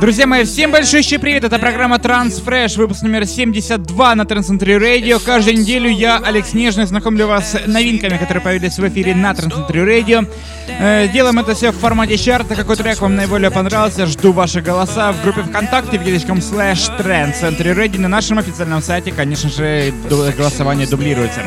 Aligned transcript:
Друзья 0.00 0.26
мои, 0.26 0.44
всем 0.44 0.70
большой 0.70 1.02
привет! 1.18 1.42
Это 1.42 1.58
программа 1.58 1.96
Transfresh, 1.96 2.76
выпуск 2.76 3.02
номер 3.02 3.26
72 3.26 4.14
на 4.14 4.22
Transcentry 4.22 4.78
Radio. 4.78 5.20
Каждую 5.24 5.58
неделю 5.58 5.88
я, 5.90 6.18
Алекс 6.18 6.54
Нежный, 6.54 6.86
знакомлю 6.86 7.26
вас 7.26 7.52
с 7.52 7.66
новинками, 7.66 8.18
которые 8.18 8.40
появились 8.42 8.78
в 8.78 8.88
эфире 8.88 9.16
на 9.16 9.32
Transcentry 9.32 9.84
Radio. 9.84 10.28
Э, 10.68 11.08
делаем 11.12 11.40
это 11.40 11.54
все 11.54 11.72
в 11.72 11.76
формате 11.76 12.16
чарта. 12.18 12.54
Какой 12.54 12.76
трек 12.76 13.00
вам 13.00 13.16
наиболее 13.16 13.50
понравился? 13.50 14.06
Жду 14.06 14.32
ваши 14.32 14.60
голоса 14.60 15.12
в 15.12 15.20
группе 15.22 15.42
ВКонтакте 15.42 15.98
вконтакте 15.98 16.38
slash 16.38 16.96
Transcentry 17.00 17.76
Radio. 17.76 17.98
На 17.98 18.08
нашем 18.08 18.38
официальном 18.38 18.80
сайте, 18.80 19.10
конечно 19.10 19.50
же, 19.50 19.92
голосование 20.08 20.86
дублируется. 20.86 21.42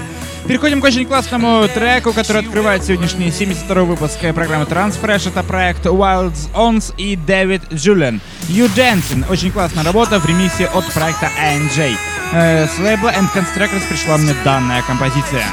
Переходим 0.47 0.79
к 0.79 0.83
очень 0.83 1.07
классному 1.07 1.67
треку, 1.67 2.13
который 2.13 2.43
открывает 2.43 2.83
сегодняшний 2.83 3.31
72 3.31 3.83
выпуск 3.83 4.19
программы 4.19 4.65
Transfresh. 4.65 5.29
Это 5.29 5.41
проект 5.41 5.87
Wilds 5.87 6.51
Ons 6.53 6.93
и 6.97 7.15
Дэвид 7.15 7.63
Джулиан. 7.73 8.21
You 8.47 8.69
Dancing. 8.75 9.25
Очень 9.31 9.51
классная 9.51 9.83
работа 9.83 10.19
в 10.19 10.25
ремисе 10.25 10.67
от 10.67 10.85
проекта 10.93 11.31
ANJ. 11.41 11.97
Э, 12.31 12.67
с 12.67 12.77
лейбла 12.77 13.09
And 13.09 13.27
Constructors 13.33 13.87
пришла 13.89 14.17
мне 14.17 14.35
данная 14.43 14.83
композиция. 14.83 15.45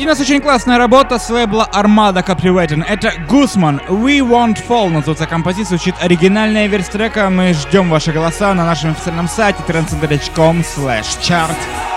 Впереди 0.00 0.12
нас 0.12 0.20
очень 0.20 0.40
классная 0.40 0.78
работа 0.78 1.18
с 1.18 1.28
лейбла 1.28 1.68
Armada 1.74 2.24
Copywriting. 2.26 2.82
Это 2.88 3.12
Гусман 3.28 3.82
We 3.86 4.20
Won't 4.20 4.66
Fall 4.66 4.88
называется 4.88 5.26
композиция. 5.26 5.76
Звучит 5.76 5.94
оригинальная 6.00 6.68
версия 6.68 6.92
трека. 6.92 7.28
Мы 7.28 7.52
ждем 7.52 7.90
ваши 7.90 8.10
голоса 8.10 8.54
на 8.54 8.64
нашем 8.64 8.92
официальном 8.92 9.28
сайте 9.28 9.62
transcender.com 9.68 10.60
slash 10.60 11.20
chart. 11.20 11.89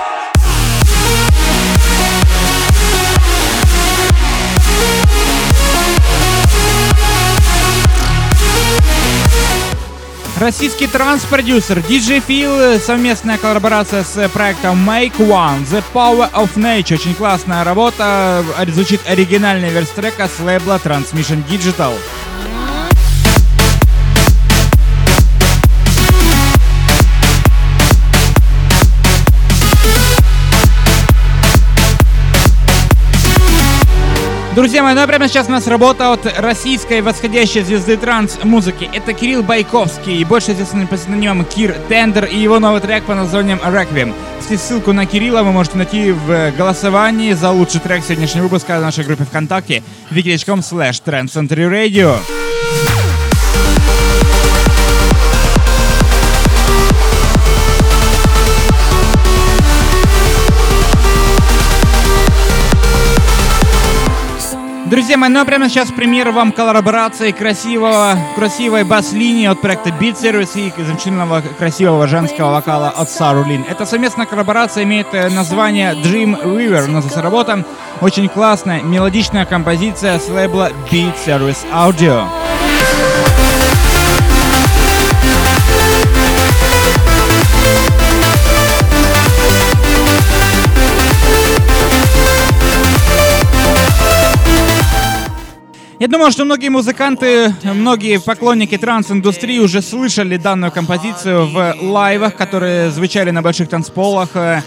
Российский 10.44 10.88
транс-продюсер 10.88 11.78
DJ 11.78 12.22
Phil, 12.28 12.78
совместная 12.78 13.38
коллаборация 13.38 14.04
с 14.04 14.28
проектом 14.28 14.78
Make 14.78 15.16
One, 15.20 15.64
The 15.64 15.82
Power 15.94 16.30
of 16.34 16.56
Nature. 16.58 16.96
Очень 16.96 17.16
классная 17.16 17.64
работа, 17.64 18.44
звучит 18.68 19.00
оригинальная 19.08 19.70
версия 19.70 19.94
трека 19.94 20.28
с 20.28 20.42
лейбла 20.42 20.82
Transmission 20.84 21.42
Digital. 21.48 21.94
Друзья 34.56 34.84
мои, 34.84 34.94
ну 34.94 35.02
а 35.02 35.08
прямо 35.08 35.28
сейчас 35.28 35.48
у 35.48 35.52
нас 35.52 35.66
работа 35.66 36.14
от 36.14 36.40
российской 36.40 37.02
восходящей 37.02 37.64
звезды 37.64 37.98
транс-музыки. 37.98 38.88
Это 38.94 39.14
Кирилл 39.14 39.42
Байковский, 39.42 40.24
больше 40.26 40.52
известный 40.52 40.86
под 40.86 41.00
псевдонимом 41.00 41.44
Кир 41.44 41.76
Тендер 41.90 42.26
и 42.26 42.38
его 42.38 42.60
новый 42.60 42.80
трек 42.80 43.04
под 43.06 43.16
названием 43.16 43.58
Requiem. 43.58 44.14
Ссылку 44.42 44.94
на 44.94 45.08
Кирилла 45.08 45.42
вы 45.42 45.54
можете 45.54 45.78
найти 45.78 46.12
в 46.12 46.52
голосовании 46.56 47.34
за 47.34 47.50
лучший 47.50 47.82
трек 47.82 48.04
сегодняшнего 48.04 48.44
выпуска 48.44 48.78
в 48.78 48.82
нашей 48.82 49.04
группе 49.04 49.24
ВКонтакте 49.24 49.82
wiki.com 50.12 50.60
slash 50.60 51.02
Radio. 51.04 52.43
Друзья 64.94 65.18
мои, 65.18 65.28
ну 65.28 65.42
а 65.42 65.46
прямо 65.46 65.70
сейчас 65.70 65.92
пример 65.92 66.30
вам 66.30 66.52
коллаборации 66.52 67.32
красивого, 67.32 68.16
красивой 68.36 68.84
бас-линии 68.84 69.48
от 69.48 69.60
проекта 69.60 69.90
Beat 69.90 70.22
Service 70.22 70.52
и 70.56 70.84
замечательного 70.84 71.42
красивого 71.58 72.08
женского 72.08 72.52
вокала 72.52 72.90
от 72.90 73.10
Сарулин. 73.10 73.66
Эта 73.68 73.88
совместная 73.88 74.28
коллаборация 74.28 74.84
имеет 74.84 75.08
э, 75.14 75.30
название 75.30 75.96
Dream 75.96 76.40
River, 76.44 76.86
называется 76.86 77.24
работа. 77.24 77.66
Очень 78.02 78.30
классная, 78.30 78.84
мелодичная 78.84 79.48
композиция 79.48 80.20
с 80.20 80.30
лейбла 80.30 80.70
Beat 80.92 81.16
Service 81.26 81.66
Audio. 81.74 82.28
Я 96.04 96.10
думаю, 96.10 96.32
что 96.32 96.44
многие 96.44 96.68
музыканты, 96.68 97.56
многие 97.64 98.20
поклонники 98.20 98.78
транс-индустрии 98.78 99.60
уже 99.60 99.82
слышали 99.82 100.36
данную 100.36 100.70
композицию 100.70 101.48
в 101.48 101.78
лайвах, 101.80 102.36
которые 102.36 102.92
звучали 102.92 103.32
на 103.32 103.42
больших 103.42 103.70
танцполах. 103.70 104.32
Э, 104.34 104.62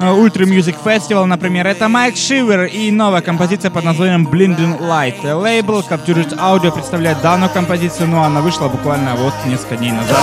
Ultra 0.00 0.44
Music 0.44 0.76
Festival, 0.84 1.24
например. 1.24 1.66
Это 1.66 1.88
Майк 1.88 2.18
Шивер 2.18 2.64
и 2.64 2.90
новая 2.90 3.22
композиция 3.22 3.70
под 3.70 3.84
названием 3.84 4.26
Blinding 4.26 4.78
Light. 4.80 5.24
Лейбл 5.34 5.80
Captured 5.80 6.36
Audio 6.38 6.70
представляет 6.70 7.22
данную 7.22 7.48
композицию, 7.48 8.08
но 8.08 8.22
она 8.24 8.42
вышла 8.42 8.68
буквально 8.68 9.14
вот 9.16 9.32
несколько 9.46 9.78
дней 9.78 9.92
назад. 9.92 10.18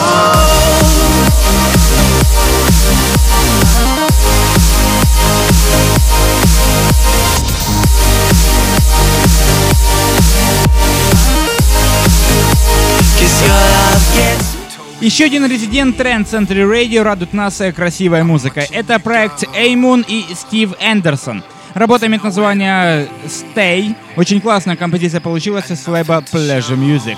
Еще 15.02 15.26
один 15.26 15.46
резидент 15.46 15.98
Trend 15.98 16.26
Century 16.26 16.70
Radio 16.70 17.04
радует 17.04 17.32
нас 17.32 17.62
красивой 17.74 18.24
музыкой. 18.24 18.66
Это 18.70 19.00
проект 19.00 19.46
Эймун 19.56 20.04
и 20.06 20.26
Стив 20.36 20.74
Эндерсон. 20.82 21.42
Работа 21.74 22.08
имеет 22.08 22.26
название 22.26 23.08
Stay. 23.26 23.96
Очень 24.18 24.42
классная 24.42 24.76
композиция 24.76 25.22
получилась 25.22 25.68
с 25.68 25.88
лейба 25.88 26.22
Pleasure 26.30 26.76
Music. 26.76 27.16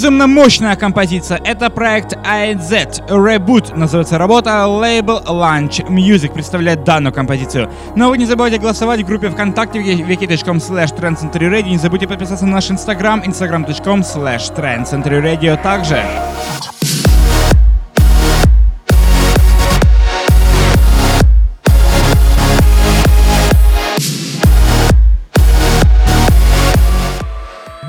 Безумно 0.00 0.26
мощная 0.26 0.76
композиция. 0.76 1.42
Это 1.44 1.68
проект 1.68 2.14
AZ 2.14 3.06
Reboot. 3.08 3.76
Называется 3.76 4.16
работа. 4.16 4.66
Лейбл 4.66 5.18
Lunch 5.26 5.86
Music 5.90 6.32
представляет 6.32 6.84
данную 6.84 7.12
композицию. 7.12 7.70
Но 7.96 8.08
вы 8.08 8.16
не 8.16 8.24
забывайте 8.24 8.56
голосовать 8.56 9.02
в 9.02 9.06
группе 9.06 9.28
ВКонтакте 9.28 9.78
wiki.com 9.78 10.56
slash. 10.56 11.68
Не 11.68 11.76
забудьте 11.76 12.08
подписаться 12.08 12.46
на 12.46 12.52
наш 12.52 12.70
инстаграм 12.70 13.20
instagram.com 13.20 14.00
slash 14.00 14.56
trendcenturyradio 14.56 15.62
также. 15.62 16.02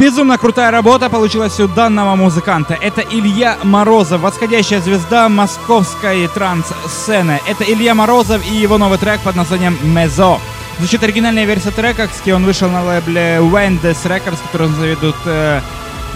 Безумно 0.01 0.39
крутая 0.39 0.71
работа 0.71 1.11
получилась 1.11 1.59
у 1.59 1.67
данного 1.67 2.15
музыканта. 2.15 2.73
Это 2.73 3.01
Илья 3.01 3.59
Морозов, 3.61 4.21
восходящая 4.21 4.81
звезда 4.81 5.29
московской 5.29 6.27
транс-сцены. 6.27 7.39
Это 7.47 7.63
Илья 7.71 7.93
Морозов 7.93 8.41
и 8.51 8.55
его 8.55 8.79
новый 8.79 8.97
трек 8.97 9.21
под 9.21 9.35
названием 9.35 9.77
«Мезо». 9.83 10.39
Звучит 10.79 11.03
оригинальная 11.03 11.45
версия 11.45 11.69
трека, 11.69 12.09
с 12.11 12.27
он 12.31 12.45
вышел 12.45 12.67
на 12.71 12.83
лейбле 12.83 13.37
Wendes 13.41 14.03
Records, 14.05 14.39
который 14.51 14.69
заведут 14.69 15.17
э, 15.25 15.61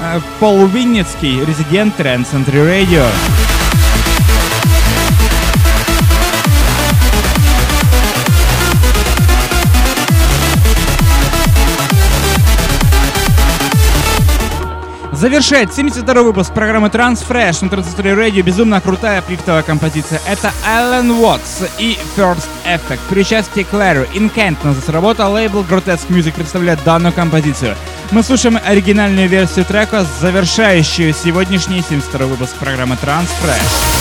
э, 0.02 0.20
Пол 0.40 0.66
Винницкий, 0.66 1.46
резидент 1.46 2.00
Trend 2.00 2.26
Century 2.26 2.66
Radio. 2.66 3.06
Завершает 15.16 15.74
72 15.74 16.24
выпуск 16.24 16.54
программы 16.54 16.90
Transfresh 16.90 17.64
на 17.64 17.70
Transistor 17.70 18.18
Radio 18.18 18.42
безумно 18.42 18.82
крутая 18.82 19.22
плифтовая 19.22 19.64
композиция. 19.64 20.20
Это 20.28 20.52
Alan 20.68 21.08
Watts 21.22 21.70
и 21.80 21.98
First 22.18 22.48
Effect 22.66 23.00
при 23.10 23.22
участии. 23.22 23.66
Incant 24.14 24.58
называется 24.64 24.92
работа, 24.92 25.28
лейбл 25.30 25.62
Grotesque 25.62 26.10
Music 26.10 26.34
представляет 26.34 26.84
данную 26.84 27.14
композицию. 27.14 27.76
Мы 28.12 28.24
слушаем 28.24 28.60
оригинальную 28.64 29.30
версию 29.30 29.64
трека, 29.64 30.06
завершающую 30.20 31.14
сегодняшний 31.14 31.82
72 31.82 32.28
выпуск 32.28 32.56
программы 32.56 32.98
Transfresh. 33.02 33.95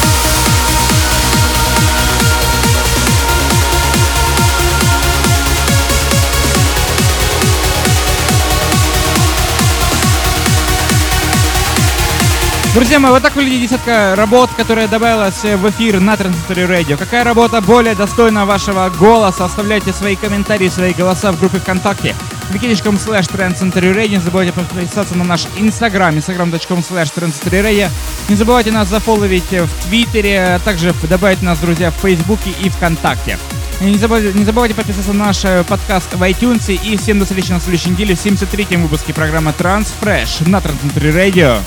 Друзья 12.74 12.98
мои, 12.98 13.12
вот 13.12 13.22
так 13.22 13.36
выглядит 13.36 13.62
десятка 13.62 14.16
работ, 14.16 14.50
которая 14.56 14.88
добавилась 14.88 15.44
в 15.44 15.70
эфир 15.70 16.00
на 16.00 16.14
Transistor 16.14 16.68
Radio. 16.68 16.96
Какая 16.96 17.22
работа 17.22 17.60
более 17.60 17.94
достойна 17.94 18.46
вашего 18.46 18.90
голоса? 18.98 19.44
Оставляйте 19.44 19.92
свои 19.92 20.16
комментарии, 20.16 20.68
свои 20.68 20.92
голоса 20.92 21.30
в 21.30 21.38
группе 21.38 21.58
ВКонтакте 21.58 22.16
wiki.com 22.52 22.96
slash 22.96 23.28
Radio. 23.32 24.08
Не 24.08 24.18
забывайте 24.18 24.52
подписаться 24.52 25.14
на 25.14 25.22
наш 25.22 25.46
инстаграм, 25.56 26.16
instagram.com 26.16 26.80
slash 26.80 27.14
Radio. 27.44 27.88
Не 28.28 28.34
забывайте 28.34 28.72
нас 28.72 28.88
зафолловить 28.88 29.52
в 29.52 29.86
Твиттере, 29.86 30.56
а 30.56 30.58
также 30.58 30.92
добавить 31.04 31.42
нас, 31.42 31.60
друзья, 31.60 31.92
в 31.92 31.94
Фейсбуке 31.94 32.50
и 32.60 32.70
ВКонтакте. 32.70 33.38
Не 33.80 33.98
забывайте, 33.98 34.36
не 34.36 34.44
забывайте 34.44 34.74
подписаться 34.74 35.12
на 35.12 35.26
наш 35.26 35.44
э, 35.44 35.62
подкаст 35.62 36.12
в 36.12 36.22
iTunes. 36.22 36.72
И 36.72 36.96
всем 36.96 37.20
до 37.20 37.24
встречи 37.24 37.52
на 37.52 37.60
следующей 37.60 37.90
неделе 37.90 38.16
в 38.16 38.24
73-м 38.24 38.82
выпуске 38.82 39.12
программы 39.12 39.52
Transfresh 39.56 40.48
на 40.48 40.58
Transcentry 40.58 41.12
Radio. 41.12 41.60